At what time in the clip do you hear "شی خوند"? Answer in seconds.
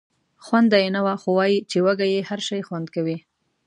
2.47-2.87